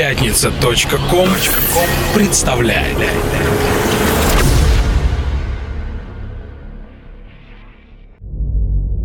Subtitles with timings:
[0.00, 1.28] Пятница.ком
[2.14, 2.96] представляет.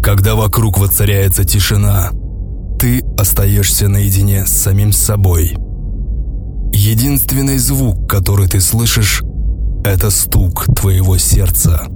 [0.02, 2.12] Когда вокруг воцаряется тишина,
[2.80, 5.58] ты остаешься наедине с самим собой.
[6.72, 9.22] Единственный звук, который ты слышишь,
[9.84, 11.88] это стук твоего сердца,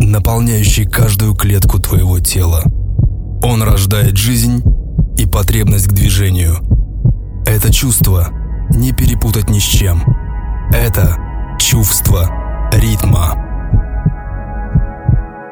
[0.00, 2.62] наполняющий каждую клетку твоего тела.
[3.42, 4.62] Он рождает жизнь
[5.18, 6.83] и потребность к движению.
[7.46, 8.28] Это чувство
[8.70, 10.02] не перепутать ни с чем.
[10.72, 11.16] Это
[11.58, 12.30] чувство
[12.72, 13.36] ритма.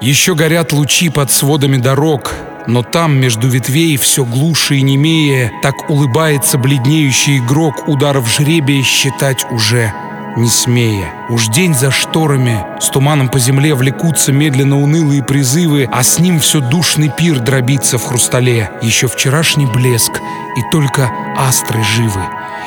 [0.00, 2.32] Еще горят лучи под сводами дорог,
[2.66, 9.46] но там, между ветвей, все глуше и немее, так улыбается бледнеющий игрок ударов жребия считать
[9.50, 9.92] уже
[10.36, 11.12] не смея.
[11.28, 16.40] Уж день за шторами, с туманом по земле влекутся медленно унылые призывы, а с ним
[16.40, 18.70] все душный пир дробится в хрустале.
[18.82, 20.20] Еще вчерашний блеск,
[20.56, 22.22] и только астры живы.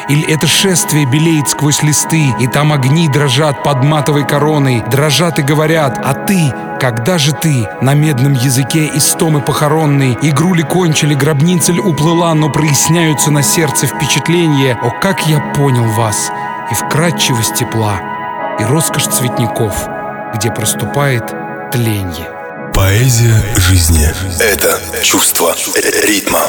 [0.08, 5.42] Или это шествие белеет сквозь листы, и там огни дрожат под матовой короной, дрожат и
[5.42, 11.72] говорят, а ты, когда же ты, на медном языке истомы похоронной, игру ли кончили, гробница
[11.72, 16.30] ли уплыла, но проясняются на сердце впечатления, о, как я понял вас,
[16.72, 18.00] и вкрадчивость тепла,
[18.60, 19.88] и роскошь цветников,
[20.36, 21.34] где проступает
[21.72, 22.30] тленье.
[22.74, 26.42] Поэзия жизни— это чувство ритма.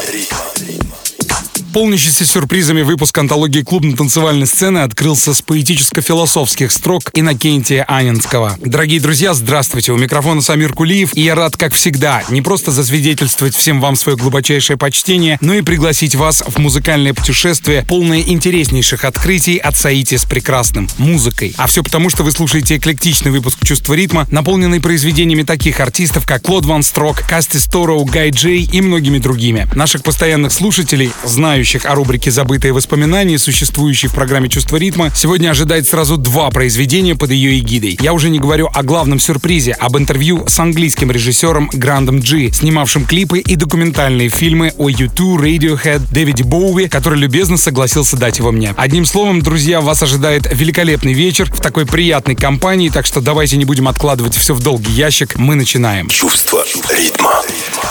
[1.73, 8.57] Полнящийся сюрпризами выпуск антологии клубно-танцевальной сцены открылся с поэтическо-философских строк Иннокентия Анинского.
[8.63, 9.91] Дорогие друзья, здравствуйте.
[9.91, 14.17] У микрофона Самир Кулиев, и я рад, как всегда, не просто засвидетельствовать всем вам свое
[14.17, 20.25] глубочайшее почтение, но и пригласить вас в музыкальное путешествие, полное интереснейших открытий от Саити с
[20.25, 21.53] прекрасным музыкой.
[21.57, 26.41] А все потому, что вы слушаете эклектичный выпуск «Чувство ритма», наполненный произведениями таких артистов, как
[26.41, 29.67] Клод Ван Строк, Касти Стороу, Гай Джей и многими другими.
[29.75, 35.49] Наших постоянных слушателей, знающих знающих о рубрике «Забытые воспоминания», существующей в программе «Чувство ритма», сегодня
[35.49, 37.97] ожидает сразу два произведения под ее эгидой.
[38.01, 43.05] Я уже не говорю о главном сюрпризе, об интервью с английским режиссером Грантом Джи, снимавшим
[43.05, 48.73] клипы и документальные фильмы о U2, Radiohead, Дэвиде Боуи, который любезно согласился дать его мне.
[48.77, 53.65] Одним словом, друзья, вас ожидает великолепный вечер в такой приятной компании, так что давайте не
[53.65, 55.35] будем откладывать все в долгий ящик.
[55.35, 56.07] Мы начинаем.
[56.07, 57.41] Чувство ритма.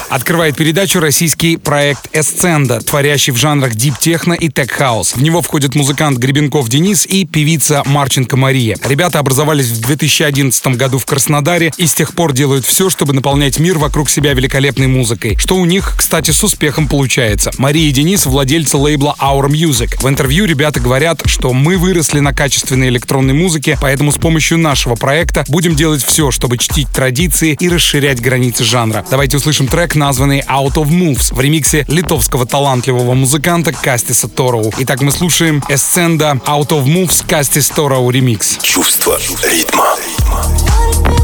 [0.09, 5.15] Открывает передачу российский проект «Эсценда», творящий в жанрах deep techno и tech house.
[5.17, 8.77] В него входит музыкант Гребенков Денис и певица Марченко Мария.
[8.85, 13.59] Ребята образовались в 2011 году в Краснодаре и с тех пор делают все, чтобы наполнять
[13.59, 15.39] мир вокруг себя великолепной музыкой.
[15.39, 17.51] Что у них, кстати, с успехом получается.
[17.57, 20.03] Мария и Денис— владельцы лейбла Our Music.
[20.03, 24.97] В интервью ребята говорят, что мы выросли на качественной электронной музыке, поэтому с помощью нашего
[24.97, 29.03] проекта будем делать все, чтобы чтить традиции и расширять границы жанра.
[29.11, 34.73] Давайте услышим трек, названный Out of Moves в ремиксе литовского талантливого музыканта Кастиса Тороу.
[34.79, 38.59] Итак, мы слушаем Эсценда Out of Moves Кастис Тороу ремикс.
[38.61, 39.95] Чувство ритма.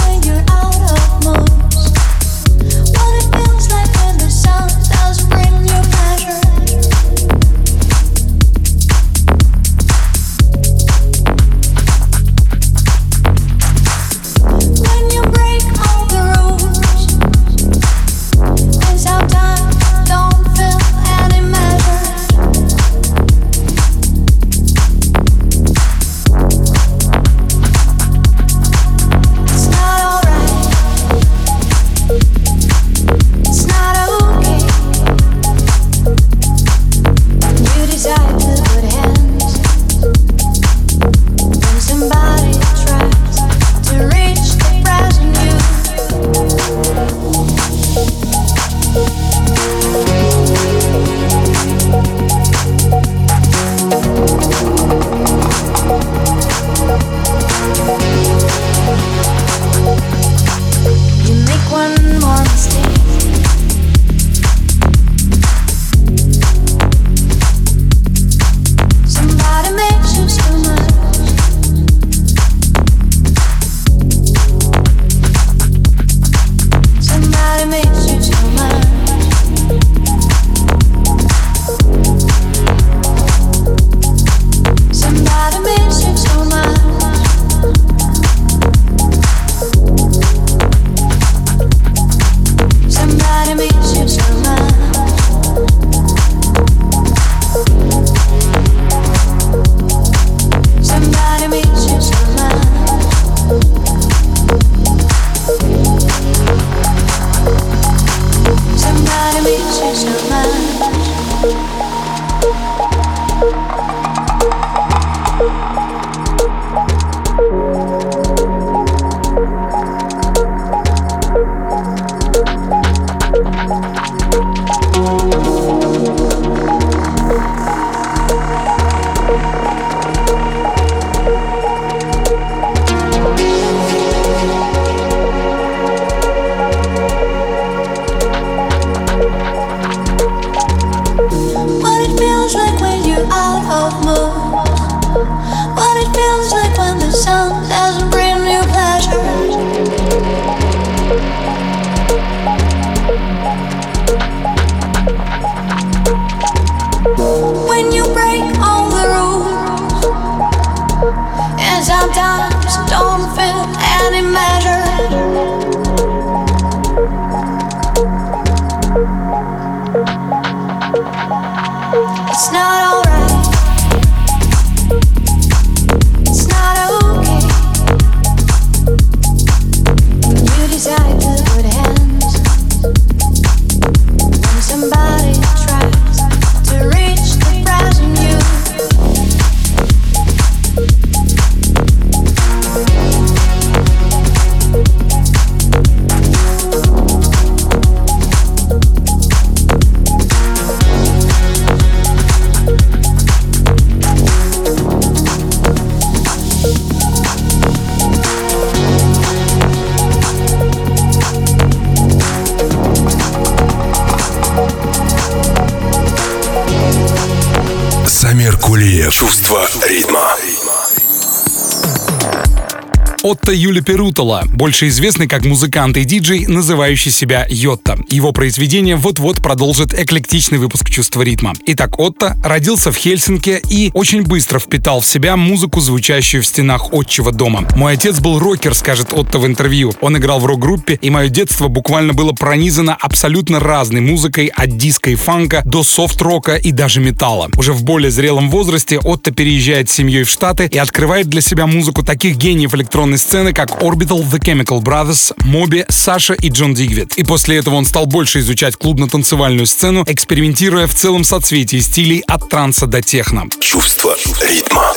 [223.78, 227.98] Отто Юли Перутола, больше известный как музыкант и диджей, называющий себя Йотта.
[228.10, 231.54] Его произведение вот-вот продолжит эклектичный выпуск «Чувства ритма».
[231.66, 236.94] Итак, Отто родился в Хельсинки и очень быстро впитал в себя музыку, звучащую в стенах
[236.94, 237.68] отчего дома.
[237.76, 239.94] «Мой отец был рокер», скажет Отто в интервью.
[240.00, 245.10] Он играл в рок-группе, и мое детство буквально было пронизано абсолютно разной музыкой от диска
[245.10, 247.50] и фанка до софт-рока и даже металла.
[247.58, 251.68] Уже в более зрелом возрасте Отто переезжает с семьей в Штаты и открывает для себя
[251.68, 257.14] музыку таких гениев электронной сцены, как Orbital, The Chemical Brothers, Моби, Саша и Джон Дигвид.
[257.18, 262.50] И после этого он стал больше изучать клубно-танцевальную сцену, экспериментируя в целом соцветии стилей от
[262.50, 263.46] транса до техно.
[263.60, 264.94] Чувство ритма.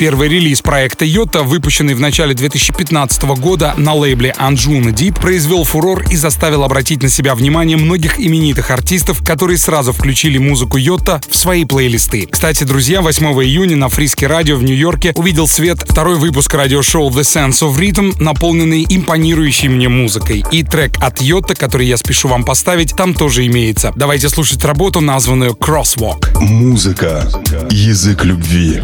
[0.00, 6.04] Первый релиз проекта Йота, выпущенный в начале 2015 года на лейбле Anjuna Deep, произвел фурор
[6.10, 11.36] и заставил обратить на себя внимание многих именитых артистов, которые сразу включили музыку Йота в
[11.36, 12.26] свои плейлисты.
[12.26, 17.20] Кстати, друзья, 8 июня на Фриске радио в Нью-Йорке увидел свет второй выпуск радиошоу The
[17.20, 20.42] Sense of Rhythm, наполненный импонирующей мне музыкой.
[20.50, 23.92] И трек от Йота, который я спешу вам поставить, там тоже имеется.
[23.96, 26.38] Давайте слушать работу, названную Crosswalk.
[26.40, 27.28] Музыка.
[27.70, 28.82] Язык любви.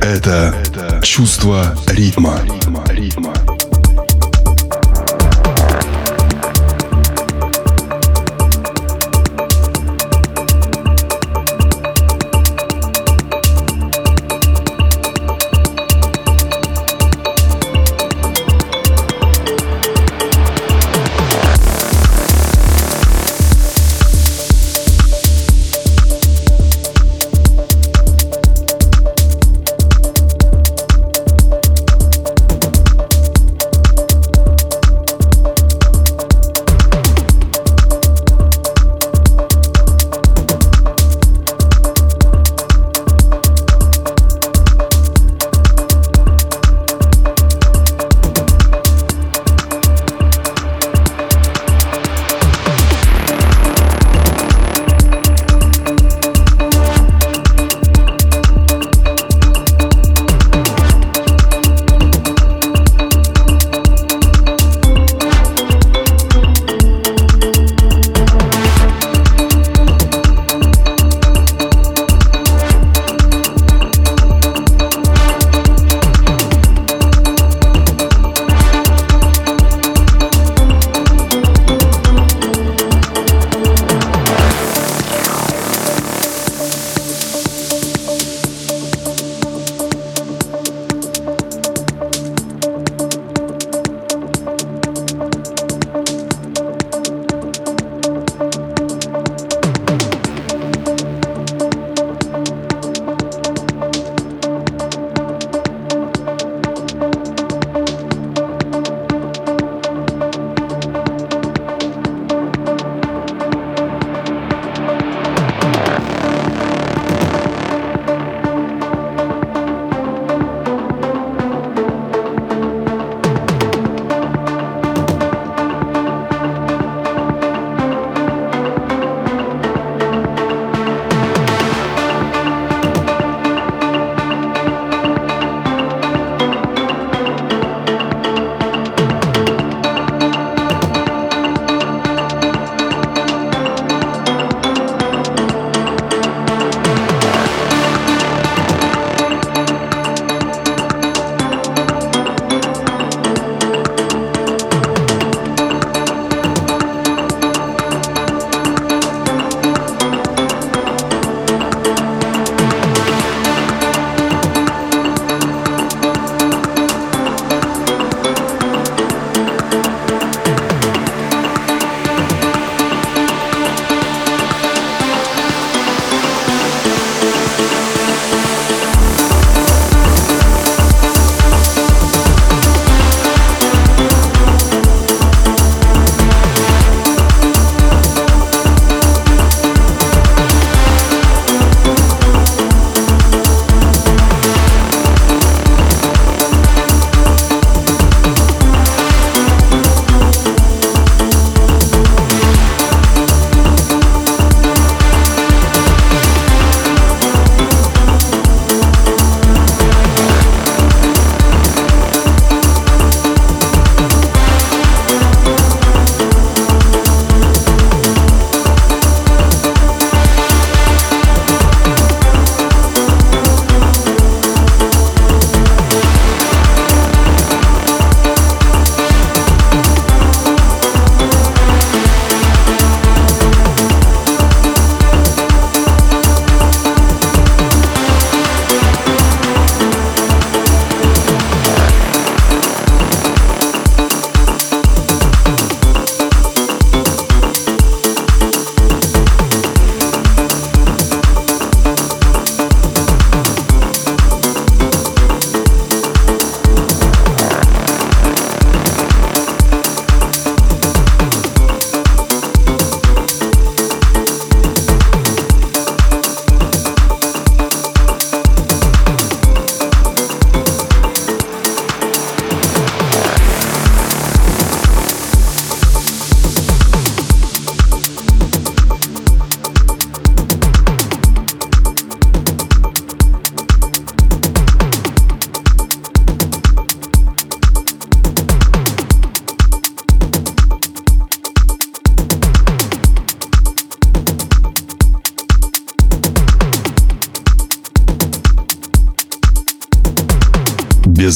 [0.00, 0.54] Это
[1.02, 2.38] чувство ритма.
[2.42, 3.53] Без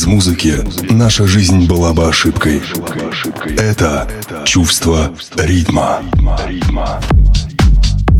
[0.09, 0.55] музыки
[0.91, 2.62] наша жизнь была бы ошибкой.
[3.57, 4.09] Это
[4.45, 6.03] чувство ритма.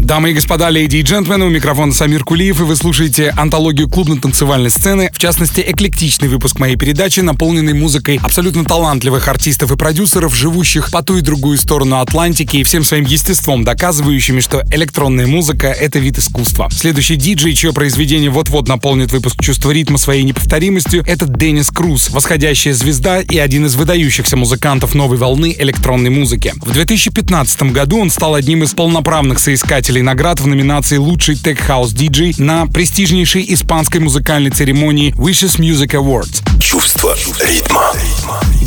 [0.09, 4.71] Дамы и господа, леди и джентльмены, у микрофона Самир Кулиев, и вы слушаете антологию клубно-танцевальной
[4.71, 10.91] сцены, в частности, эклектичный выпуск моей передачи, наполненный музыкой абсолютно талантливых артистов и продюсеров, живущих
[10.91, 15.99] по ту и другую сторону Атлантики и всем своим естеством доказывающими, что электронная музыка— это
[15.99, 16.71] вид искусства.
[16.71, 22.73] Следующий диджей, чье произведение вот-вот наполнит выпуск чувства ритма своей неповторимостью, это Деннис Круз, восходящая
[22.73, 26.55] звезда и один из выдающихся музыкантов новой волны электронной музыки.
[26.63, 31.59] В 2015 году он стал одним из полноправных соискателей победителей наград в номинации «Лучший Tech
[31.67, 36.43] House DJ на престижнейшей испанской музыкальной церемонии Wishes Music Awards.
[36.61, 37.93] Чувство ритма.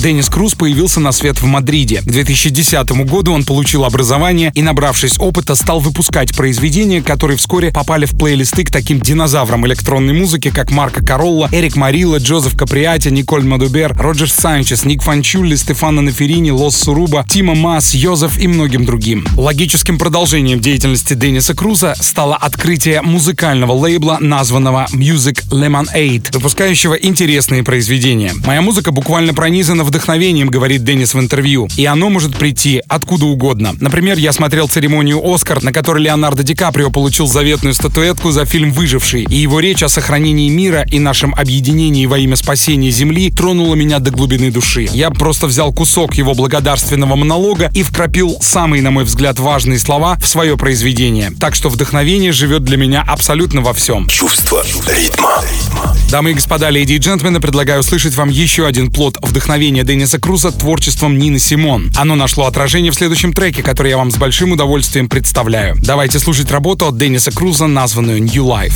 [0.01, 2.01] Деннис Круз появился на свет в Мадриде.
[2.01, 8.05] К 2010 году он получил образование и, набравшись опыта, стал выпускать произведения, которые вскоре попали
[8.05, 13.43] в плейлисты к таким динозаврам электронной музыки, как Марко Королла, Эрик Марилла, Джозеф Каприати, Николь
[13.43, 19.27] Мадубер, Роджер Санчес, Ник Фанчулли, Стефано Наферини, Лос Суруба, Тима Мас, Йозеф и многим другим.
[19.38, 28.34] Логическим продолжением деятельности Денниса Круза стало открытие музыкального лейбла, названного Music Lemonade, выпускающего интересные произведения.
[28.44, 33.75] Моя музыка буквально пронизана вдохновением, говорит Деннис в интервью, и оно может прийти откуда угодно.
[33.80, 38.72] Например, я смотрел церемонию «Оскар», на которой Леонардо Ди Каприо получил заветную статуэтку за фильм
[38.72, 43.75] «Выживший», и его речь о сохранении мира и нашем объединении во имя спасения Земли тронула
[43.75, 44.90] меня до глубины души.
[44.92, 50.18] Я просто взял кусок его благодарственного монолога и вкрапил самые, на мой взгляд, важные слова
[50.20, 51.32] в свое произведение вдохновение.
[51.39, 54.08] Так что вдохновение живет для меня абсолютно во всем.
[54.08, 55.44] Чувство ритма.
[56.10, 60.51] Дамы и господа, леди и джентльмены, предлагаю услышать вам еще один плод вдохновения Денниса Круза
[60.51, 61.91] творчеством Нины Симон.
[61.98, 65.75] Оно нашло отражение в следующем треке, который я вам с большим удовольствием представляю.
[65.82, 68.74] Давайте слушать работу от Денниса Круза, названную New Life.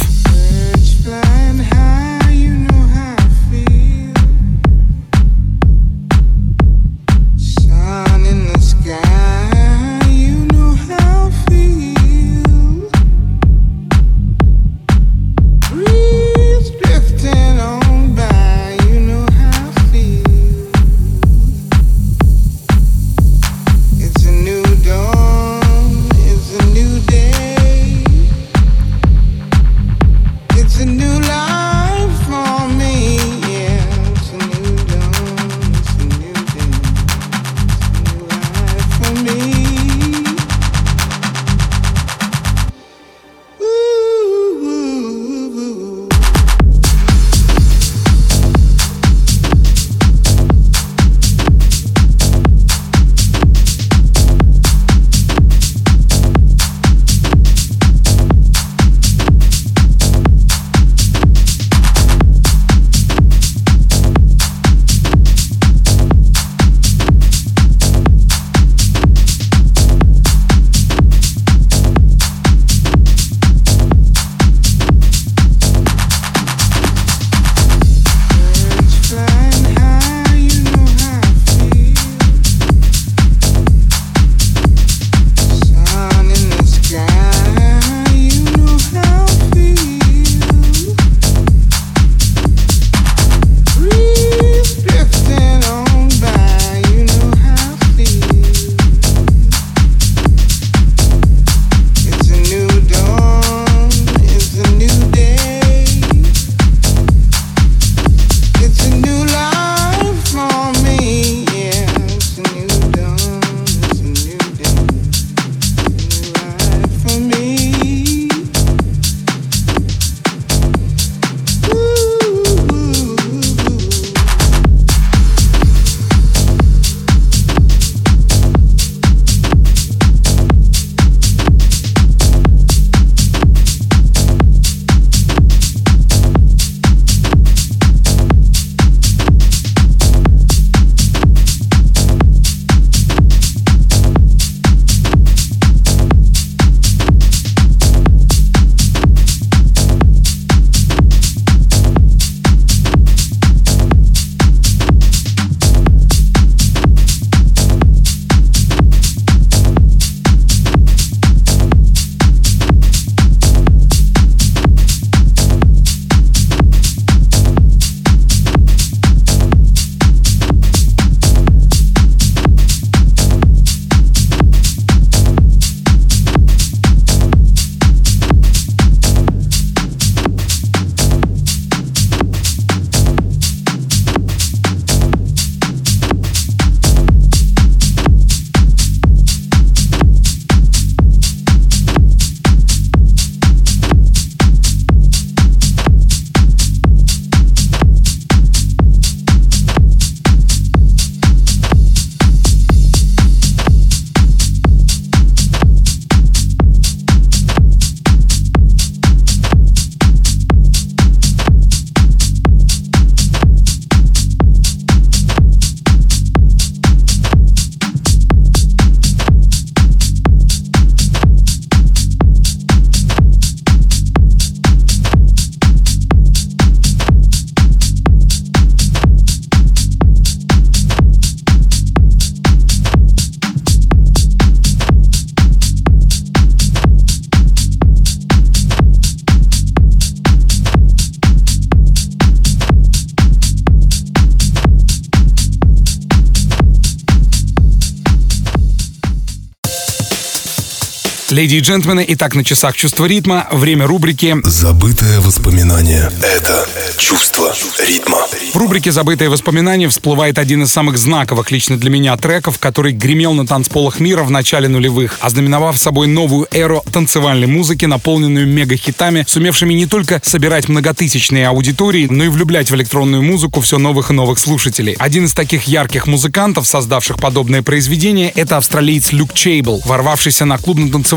[251.36, 256.66] Леди и джентльмены, итак, на часах чувство ритма, время рубрики «Забытое воспоминание»— это
[256.98, 257.54] чувство
[257.86, 258.20] ритма.
[258.54, 263.34] В рубрике «Забытые воспоминания» всплывает один из самых знаковых лично для меня треков, который гремел
[263.34, 269.74] на танцполах мира в начале нулевых, ознаменовав собой новую эру танцевальной музыки, наполненную мега-хитами, сумевшими
[269.74, 274.40] не только собирать многотысячные аудитории, но и влюблять в электронную музыку все новых и новых
[274.40, 274.94] слушателей.
[275.00, 280.58] Один из таких ярких музыкантов, создавших подобное произведение, это австралиец Люк Чейбл, ворвавшийся на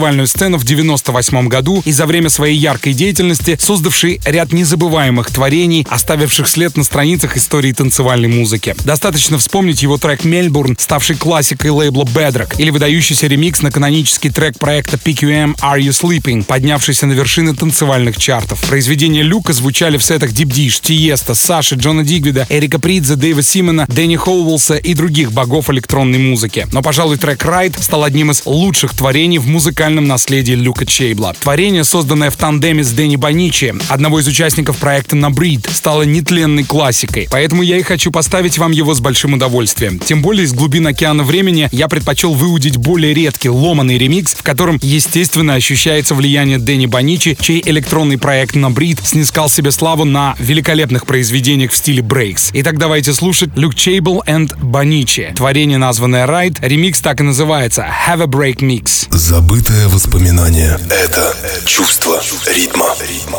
[0.09, 5.87] клубно-танцевальную сцену в 98 году и за время своей яркой деятельности создавший ряд незабываемых творений,
[5.89, 8.75] оставивших след на страницах истории танцевальной музыки.
[8.85, 14.59] Достаточно вспомнить его трек «Мельбурн», ставший классикой лейбла Bedrock, или выдающийся ремикс на канонический трек
[14.59, 18.61] проекта PQM «Are You Sleeping», поднявшийся на вершины танцевальных чартов.
[18.69, 23.87] Произведения Люка звучали в сетах Deep Dish, Тиеста, Саши, Джона Дигвида, Эрика Придзе, Дэйва Симона,
[23.89, 26.67] Дэнни Хоуэлса и других богов электронной музыки.
[26.73, 31.35] Но, пожалуй, трек «Райт» стал одним из лучших творений в музыкальном наследии Люка Чейбла.
[31.41, 36.65] Творение, созданное в тандеме с Дэнни Боничи, одного из участников проекта на Breed, стало нетленной
[36.65, 37.29] классикой.
[37.31, 39.99] Поэтому я и хочу поставить вам его с большим удовольствием.
[39.99, 44.79] Тем более из глубин океана времени я предпочел выудить более редкий, ломаный ремикс, в котором,
[44.83, 51.07] естественно, ощущается влияние Дэнни Боничи, чей электронный проект на Breed снискал себе славу на великолепных
[51.07, 52.51] произведениях в стиле брейкс.
[52.53, 55.33] Итак, давайте слушать Люк Чейбл and Боничи.
[55.35, 59.09] Творение, названное Ride, ремикс так и называется Have a Break Mix.
[59.89, 62.21] Забытое воспоминание— это чувство
[63.09, 63.39] ритма.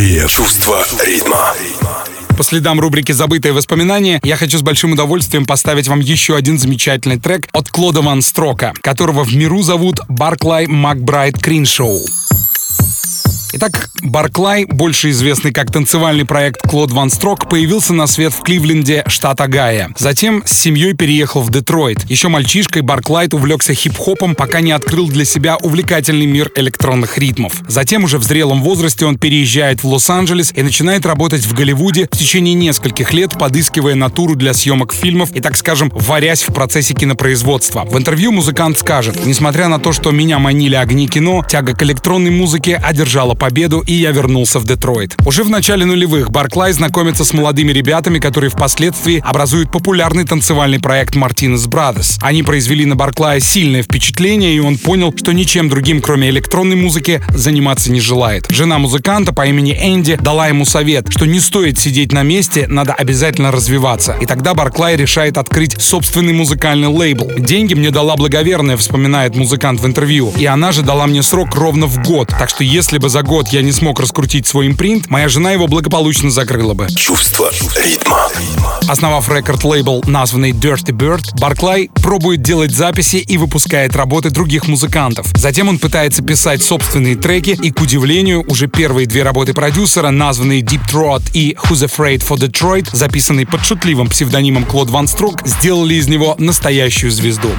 [0.00, 0.30] Кулиев.
[0.30, 1.52] Чувство ритма.
[2.38, 7.20] По следам рубрики «Забытые воспоминания» я хочу с большим удовольствием поставить вам еще один замечательный
[7.20, 12.00] трек от Клода Ван Строка, которого в миру зовут Барклай Макбрайт Криншоу.
[13.52, 19.02] Итак, Барклай, больше известный как танцевальный проект Клод Ван Строк, появился на свет в Кливленде,
[19.08, 19.88] штат Огайо.
[19.98, 22.08] Затем с семьей переехал в Детройт.
[22.08, 27.54] Еще мальчишкой Барклайт увлекся хип-хопом, пока не открыл для себя увлекательный мир электронных ритмов.
[27.66, 32.16] Затем уже в зрелом возрасте он переезжает в Лос-Анджелес и начинает работать в Голливуде в
[32.16, 37.84] течение нескольких лет, подыскивая натуру для съемок фильмов и, так скажем, варясь в процессе кинопроизводства.
[37.84, 42.30] В интервью музыкант скажет, несмотря на то, что меня манили огни кино, тяга к электронной
[42.30, 45.16] музыке одержала победу, и я вернулся в Детройт.
[45.26, 51.16] Уже в начале нулевых Барклай знакомится с молодыми ребятами, которые впоследствии образуют популярный танцевальный проект
[51.16, 52.18] Martinez Brothers.
[52.20, 57.22] Они произвели на Барклая сильное впечатление, и он понял, что ничем другим, кроме электронной музыки,
[57.30, 58.46] заниматься не желает.
[58.50, 62.92] Жена музыканта по имени Энди дала ему совет, что не стоит сидеть на месте, надо
[62.92, 64.16] обязательно развиваться.
[64.20, 67.32] И тогда Барклай решает открыть собственный музыкальный лейбл.
[67.38, 70.32] Деньги мне дала благоверная, вспоминает музыкант в интервью.
[70.36, 72.28] И она же дала мне срок ровно в год.
[72.28, 75.68] Так что если бы за год я не смог раскрутить свой импринт, моя жена его
[75.68, 76.88] благополучно закрыла бы.
[76.88, 78.28] Чувство ритма.
[78.88, 85.28] Основав рекорд-лейбл, названный Dirty Bird, Барклай пробует делать записи и выпускает работы других музыкантов.
[85.36, 90.62] Затем он пытается писать собственные треки, и, к удивлению, уже первые две работы продюсера, названные
[90.62, 95.94] Deep Throat и Who's Afraid for Detroit, записанные под шутливым псевдонимом Клод Ван Строк, сделали
[95.94, 97.50] из него настоящую звезду.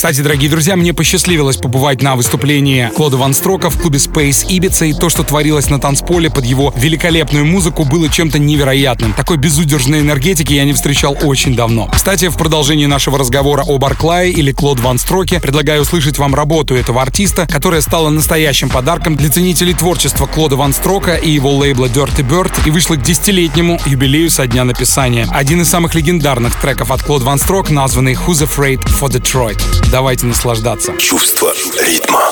[0.00, 4.88] Кстати, дорогие друзья, мне посчастливилось побывать на выступлении Клода Ван Строка в клубе Space Ibiza,
[4.88, 9.12] и то, что творилось на танцполе под его великолепную музыку, было чем-то невероятным.
[9.12, 11.90] Такой безудержной энергетики я не встречал очень давно.
[11.92, 16.74] Кстати, в продолжении нашего разговора о Барклае или Клод Ван Строке предлагаю услышать вам работу
[16.74, 21.88] этого артиста, которая стала настоящим подарком для ценителей творчества Клода Ван Строка и его лейбла
[21.88, 25.28] Dirty Bird и вышла к десятилетнему юбилею со дня написания.
[25.30, 29.60] Один из самых легендарных треков от Клод Ван Строк, названный Who's Afraid for Detroit.
[29.90, 30.96] Давайте наслаждаться.
[30.98, 32.30] Чувство ритма.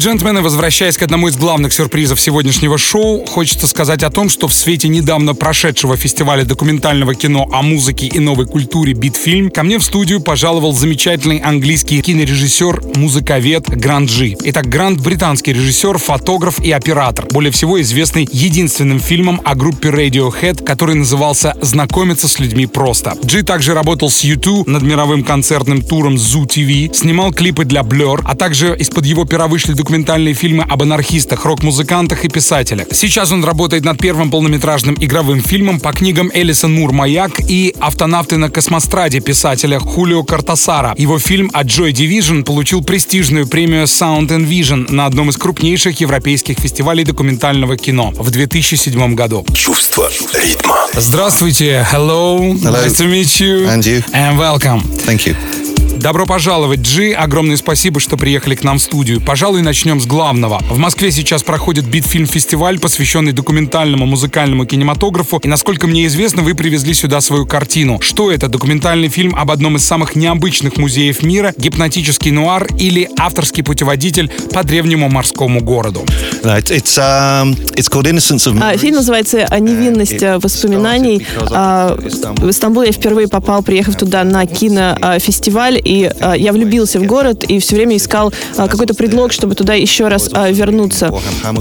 [0.00, 4.54] Джентльмены, возвращаясь к одному из главных сюрпризов сегодняшнего шоу, хочется сказать о том, что в
[4.54, 9.84] свете недавно прошедшего фестиваля документального кино о музыке и новой культуре «Битфильм» ко мне в
[9.84, 14.36] студию пожаловал замечательный английский кинорежиссер, музыковед Грант Джи.
[14.42, 20.64] Итак, Грант— британский режиссер, фотограф и оператор, более всего известный единственным фильмом о группе Radiohead,
[20.64, 23.18] который назывался «Знакомиться с людьми просто».
[23.22, 28.22] Джи также работал с U2 над мировым концертным туром Zoo TV, снимал клипы для Blur,
[28.24, 29.89] а также из-под его пера вышли документальные
[30.34, 32.86] фильмы об анархистах, рок-музыкантах и писателях.
[32.92, 38.36] Сейчас он работает над первым полнометражным игровым фильмом по книгам Элиса Нур «Маяк» и «Автонавты
[38.36, 40.94] на космостраде» писателя Хулио Картасара.
[40.96, 46.00] Его фильм о Joy Division получил престижную премию Sound and Vision на одном из крупнейших
[46.00, 49.44] европейских фестивалей документального кино в 2007 году.
[49.52, 50.76] Чувство ритма.
[50.94, 51.86] Здравствуйте.
[51.92, 52.38] Hello.
[52.54, 52.84] Hello.
[52.84, 53.66] Nice to meet you.
[53.66, 54.02] And you.
[54.12, 54.82] And welcome.
[55.06, 55.89] Thank you.
[55.96, 57.12] Добро пожаловать, Джи.
[57.12, 59.20] Огромное спасибо, что приехали к нам в студию.
[59.20, 60.58] Пожалуй, начнем с главного.
[60.70, 65.38] В Москве сейчас проходит Битфильм-фестиваль, посвященный документальному музыкальному кинематографу.
[65.42, 67.98] И, насколько мне известно, вы привезли сюда свою картину.
[68.00, 68.48] Что это?
[68.48, 74.62] Документальный фильм об одном из самых необычных музеев мира, гипнотический нуар или авторский путеводитель по
[74.62, 76.04] древнему морскому городу?
[76.42, 78.78] It's um, it's called Innocence of А, Memory.
[78.78, 81.26] Фильм называется «А, «Невинность воспоминаний».
[81.50, 81.96] А.
[81.96, 87.44] В Стамбул я впервые попал, приехав туда на кинофестиваль, и а, я влюбился в город
[87.44, 91.12] и все время искал а, какой-то предлог, чтобы туда еще раз а, вернуться.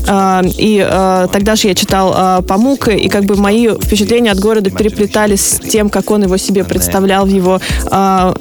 [0.08, 4.40] А, И а, тогда же я читал а, Памука, и как бы мои впечатления от
[4.40, 7.60] города переплетались с тем, как он его себе представлял в его
[7.92, 8.34] э,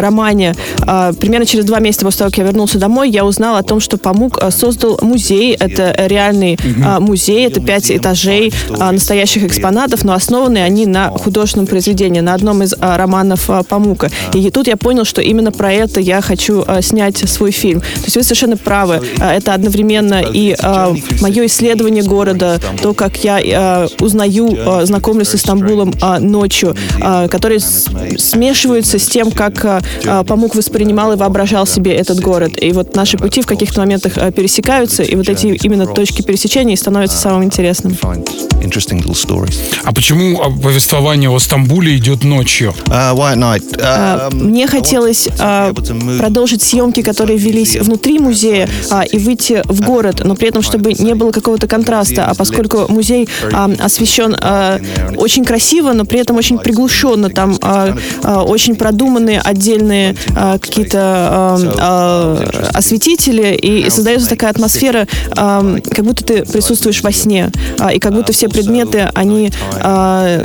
[0.00, 0.54] романе.
[0.86, 3.80] А, Примерно через два месяца после того, как я вернулся домой, я узнал о том,
[3.80, 5.54] что Памук создал музей.
[5.58, 11.66] Это реальный а, музей, это пять этажей а, настоящих экспонатов, но основаны они на художественном
[11.66, 14.10] произведении, на одном из а, романов а, Памука.
[14.32, 17.80] И тут я понял, что именно про это я хочу а, снять свой фильм.
[17.80, 19.00] То есть вы совершенно правы.
[19.20, 25.28] А, Это одновременно и а, мое исследование города, то, как я а, узнаю, а, знакомлюсь
[25.28, 27.86] с Стамбулом а, ночью, а, который с-
[28.18, 32.52] смешивается с тем, как а, а, Памук воспринимал и воображал себе этот город.
[32.60, 36.76] И вот наши пути в каких-то моментах а, пересекаются, и вот эти именно точки пересечения
[36.76, 37.96] становятся самым интересным.
[39.84, 42.74] А почему а, повествование о Стамбуле идет ночью?
[42.86, 43.14] Uh.
[43.82, 45.72] А, Um, Мне I хотелось а,
[46.18, 50.92] продолжить съемки, которые велись внутри музея, а, и выйти в город, но при этом, чтобы
[50.94, 54.80] не было какого-то контраста, а поскольку музей а, освещен а,
[55.16, 60.98] очень красиво, но при этом очень приглушенно, там а, а, очень продуманные отдельные а, какие-то
[61.00, 65.06] а, а, осветители, и создается такая атмосфера,
[65.36, 69.50] а, как будто ты присутствуешь во сне, а, и как будто все предметы, они
[69.80, 70.40] а,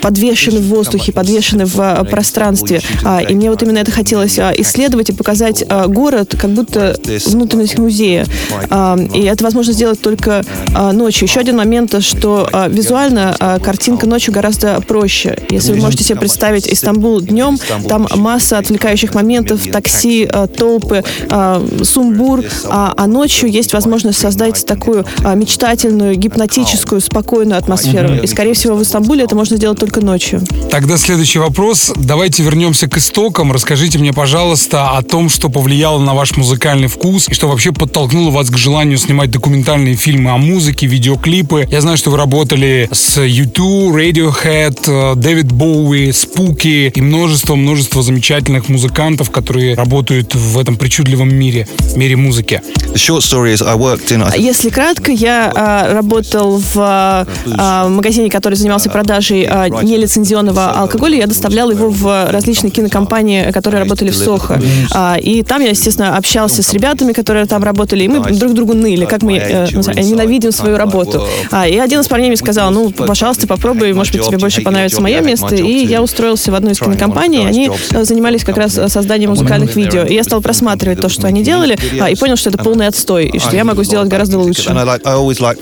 [0.00, 2.80] подвешены в воздухе, подвешены в а, пространстве.
[3.04, 6.96] А, И мне вот именно это хотелось а, исследовать и показать а, город, как будто
[7.26, 8.26] внутренность музея.
[8.70, 10.42] А, И это возможно сделать только
[10.92, 11.28] ночью.
[11.28, 15.38] Еще один момент, что визуально картинка ночью гораздо проще.
[15.50, 17.58] Если вы можете себе представить Истамбул днем,
[17.88, 21.02] там масса отвлекающих моментов, такси, толпы,
[21.82, 25.04] сумбур, а ночью есть возможность создать такую
[25.34, 28.14] мечтательную, гипнотическую, спокойную атмосферу.
[28.14, 30.42] И, скорее всего, в Истамбуле это можно сделать только ночью.
[30.70, 31.92] Тогда следующий вопрос.
[31.96, 33.52] Давайте вернемся к истокам.
[33.52, 38.30] Расскажите мне, пожалуйста, о том, что повлияло на ваш музыкальный вкус и что вообще подтолкнуло
[38.30, 41.66] вас к желанию снимать документальные фильмы о музыке, видеоклипы.
[41.70, 48.68] Я знаю, что вы работали с U2, Radiohead, э, Дэвид Боуи, Спуки и множество-множество замечательных
[48.68, 52.62] музыкантов, которые работают в этом причудливом мире, мире музыки.
[54.36, 57.26] Если кратко, я а, работал в а,
[57.58, 61.18] а, магазине, который занимался продажей а, нелицензионного алкоголя.
[61.18, 64.60] Я доставлял его в различные кинокомпании, которые работали в Сохо.
[64.92, 68.74] А, и там я, естественно, общался с ребятами, которые там работали, и мы друг другу
[68.74, 71.26] ныли, как мы э, ненавидим свою работу.
[71.50, 75.00] А, и один из парней мне сказал, ну, пожалуйста, попробуй, может быть, тебе больше понравится
[75.00, 75.54] мое место.
[75.54, 80.02] И я устроился в одну из кинокомпаний, они э, занимались как раз созданием музыкальных видео.
[80.02, 83.26] И я стал просматривать то, что они делали, а, и понял, что это полный отстой,
[83.26, 84.70] и что я могу сделать гораздо лучше.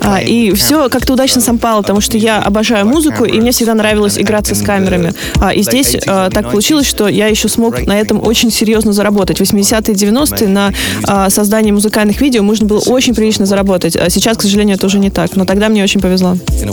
[0.01, 4.18] А, и все как-то удачно совпало, потому что я обожаю музыку, и мне всегда нравилось
[4.18, 5.12] играться с камерами.
[5.41, 9.40] А, и здесь а, так получилось, что я еще смог на этом очень серьезно заработать.
[9.40, 10.72] 80-е, 90-е на
[11.04, 13.96] а, создании музыкальных видео можно было очень прилично заработать.
[13.96, 15.36] А сейчас, к сожалению, это уже не так.
[15.36, 16.36] Но тогда мне очень повезло.
[16.62, 16.72] in a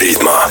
[0.00, 0.48] ритма.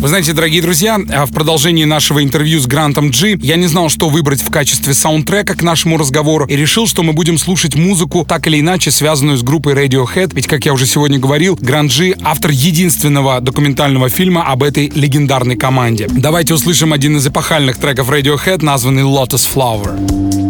[0.00, 3.88] Вы знаете, дорогие друзья, а в продолжении нашего интервью с Грантом Джи я не знал,
[3.88, 8.26] что выбрать в качестве саундтрека к нашему разговору и решил, что мы будем слушать музыку
[8.28, 10.32] так или иначе связанную с группой Radiohead.
[10.34, 15.56] Ведь, как я уже сегодня говорил, Грант Джи— автор единственного документального фильма об этой легендарной
[15.56, 16.06] команде.
[16.10, 20.43] Давайте услышим один из эпохальных треков Radiohead, названный Lotus Flower.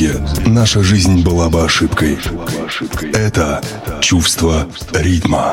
[0.00, 2.18] Музыки наша жизнь была бы ошибкой.
[3.12, 3.62] Это
[4.00, 5.52] чувство ритма.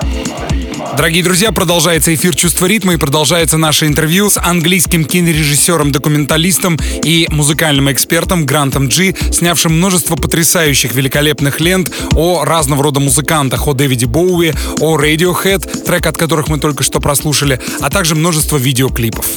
[0.96, 7.28] Дорогие друзья, продолжается эфир «Чувство ритма» и продолжается наше интервью с английским кинорежиссером, документалистом и
[7.30, 14.06] музыкальным экспертом Грантом Джи, снявшим множество потрясающих великолепных лент о разного рода музыкантах, о Дэвиде
[14.06, 19.28] Боуи, о Radiohead, трек от которых мы только что прослушали, а также множество видеоклипов.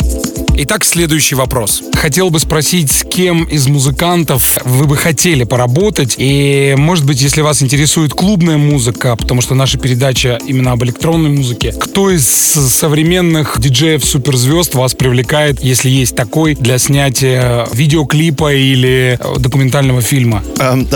[0.57, 1.83] Итак, следующий вопрос.
[1.95, 6.17] Хотел бы спросить, с кем из музыкантов вы бы хотели поработать?
[6.19, 11.31] И, может быть, если вас интересует клубная музыка, потому что наша передача именно об электронной
[11.31, 20.03] музыке, кто из современных диджеев-суперзвезд вас привлекает, если есть такой, для снятия видеоклипа или документального
[20.03, 20.43] фильма?
[20.59, 20.87] Um,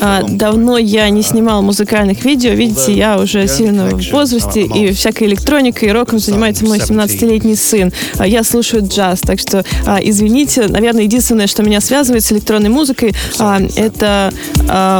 [0.00, 2.52] а, давно я не снимал музыкальных видео.
[2.52, 7.92] Видите, я уже сильно в возрасте, и всякой электроникой и роком занимается мой 17-летний сын.
[8.18, 12.70] А я слушаю джаз, так что а, извините, наверное, единственное, что меня связывает с электронной
[12.70, 14.32] музыкой, а, это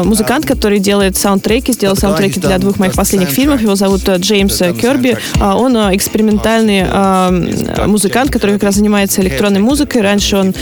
[0.04, 3.60] музыкант, который делает саундтреки, сделал саундтреки для двух моих последних фильмов.
[3.60, 5.16] Его зовут э, Джеймс Керби.
[5.40, 7.30] Он а, экспериментальный а,
[7.86, 10.02] музыкант, который как раз занимается электронной музыкой.
[10.02, 10.54] Раньше он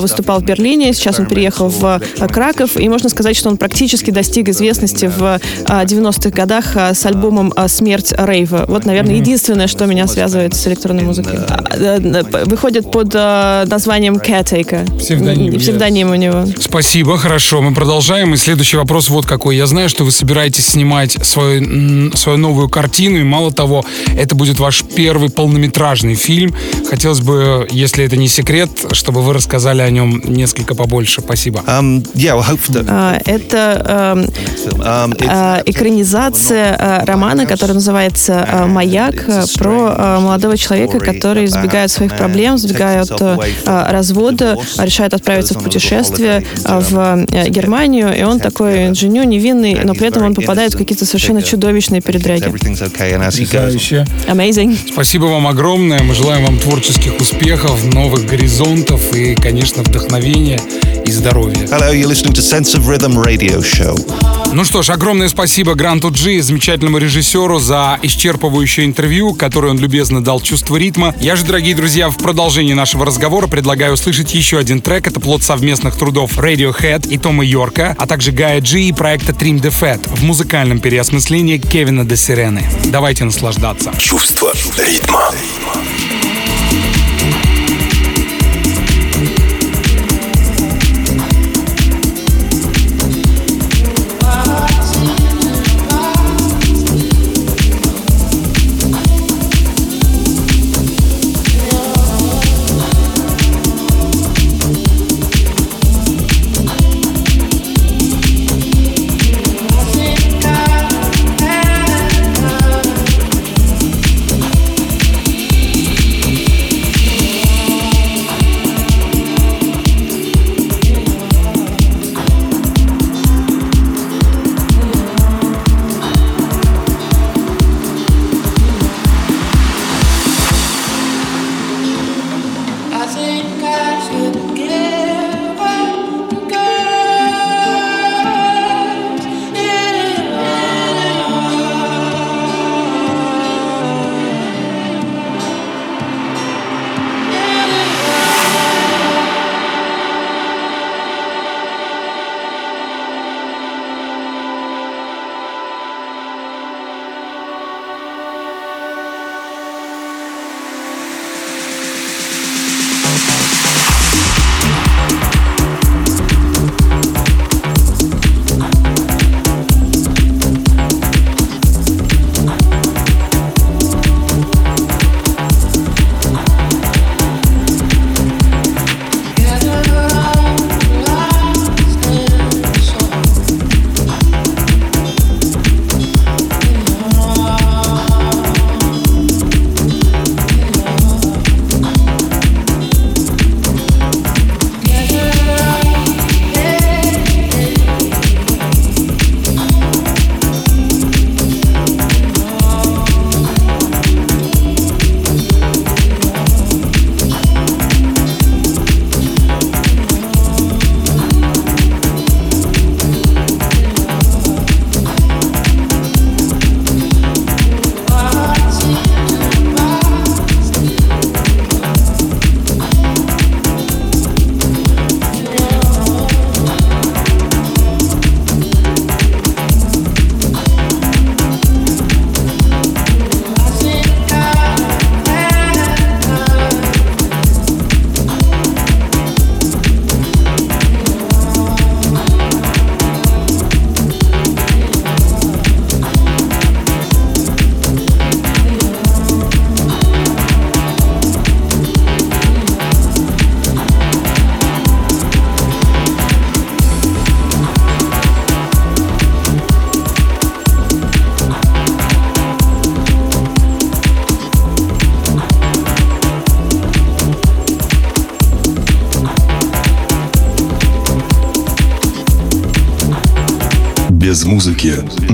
[0.00, 2.00] выступал в Берлине, сейчас он переехал в
[2.32, 7.52] Краков, и можно сказать, что он практически достиг известности в а, 90-х годах с альбомом
[7.66, 8.64] «Смерть Рейва».
[8.66, 11.38] Вот, наверное, единственное, что меня связывает с электронной музыкой.
[11.80, 14.98] Э, выходит под э, названием Caretaker.
[14.98, 15.58] Псевдоним.
[15.58, 16.44] Псевдоним у него.
[16.58, 17.62] Спасибо, хорошо.
[17.62, 18.34] Мы продолжаем.
[18.34, 19.56] И следующий вопрос вот какой.
[19.56, 23.84] Я знаю, что вы собираетесь снимать свою, свою новую картину, и мало того,
[24.16, 26.54] это будет ваш первый полнометражный фильм.
[26.88, 31.22] Хотелось бы, если это не секрет, чтобы вы рассказали о нем несколько побольше.
[31.22, 31.62] Спасибо.
[31.66, 32.86] Um, yeah, well, that...
[32.86, 34.28] uh, это
[34.76, 39.24] uh, uh, экранизация романа, который называется «Маяк»,
[39.58, 46.44] про молодого человека, который избегает избегают своих проблем, избегают э, развода, решают отправиться в путешествие
[46.64, 50.78] э, в э, Германию, и он такой инженю, невинный, но при этом он попадает в
[50.78, 52.50] какие-то совершенно чудовищные передряги.
[52.50, 54.06] Потрясающе.
[54.26, 54.76] Amazing.
[54.92, 56.02] Спасибо вам огромное.
[56.02, 60.60] Мы желаем вам творческих успехов, новых горизонтов и, конечно, вдохновения
[61.04, 61.66] и здоровья.
[61.66, 64.39] Hello, you're listening to Sense of Rhythm Radio Show.
[64.52, 70.24] Ну что ж, огромное спасибо Гранту Джи, замечательному режиссеру, за исчерпывающее интервью, которое он любезно
[70.24, 71.14] дал чувство ритма.
[71.20, 75.06] Я же, дорогие друзья, в продолжении нашего разговора предлагаю услышать еще один трек.
[75.06, 79.60] Это плод совместных трудов Radiohead и Тома Йорка, а также Гая Джи и проекта Trim
[79.60, 82.64] the Fat в музыкальном переосмыслении Кевина де Сирены.
[82.86, 83.92] Давайте наслаждаться.
[83.98, 85.30] Чувство ритма.
[85.32, 86.09] Без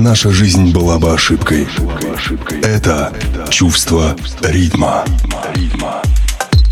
[0.07, 1.67] наша жизнь была бы ошибкой.
[2.63, 3.13] Это
[3.51, 5.05] чувство ритма.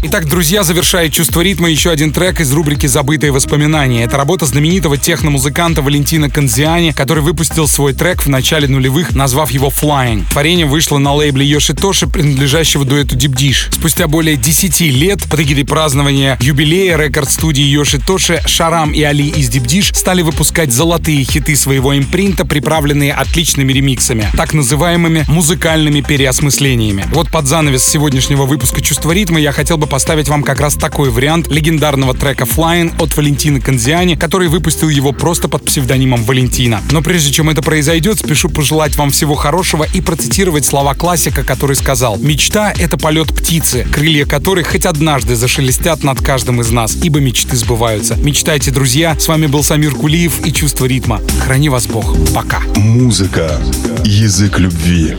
[0.07, 4.05] Итак, друзья, завершает «Чувство ритма» еще один трек из рубрики «Забытые воспоминания».
[4.05, 9.69] Это работа знаменитого техномузыканта Валентина Канзиани, который выпустил свой трек в начале нулевых, назвав его
[9.69, 10.25] «Flying».
[10.29, 13.73] Творение вышло на лейбле Йоши Тоши, принадлежащего дуэту Deep Dish.
[13.73, 19.49] Спустя более 10 лет, под эгидой празднования юбилея рекорд-студии Йоши Тоши, Шарам и Али из
[19.49, 27.07] Deep Dish стали выпускать золотые хиты своего импринта, приправленные отличными ремиксами, так называемыми музыкальными переосмыслениями.
[27.15, 31.09] Вот под занавес сегодняшнего выпуска «Чувство ритма» я хотел бы поставить вам как раз такой
[31.09, 36.83] вариант легендарного трека Flying от Валентина Канзиани, который выпустил его просто под псевдонимом Валентина.
[36.91, 41.77] Но прежде чем это произойдет, спешу пожелать вам всего хорошего и процитировать слова классика, который
[41.77, 47.21] сказал «Мечта— это полет птицы, крылья которой хоть однажды зашелестят над каждым из нас, ибо
[47.21, 48.17] мечты сбываются».
[48.17, 49.17] Мечтайте, друзья.
[49.17, 51.21] С вами был Самир Кулиев и «Чувство ритма».
[51.45, 52.17] Храни вас Бог.
[52.35, 52.63] Пока.
[52.75, 53.61] Музыка—
[54.05, 55.15] язык любви.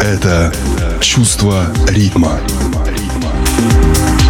[0.00, 0.54] Это
[1.00, 2.38] чувство ритма.
[3.62, 4.21] you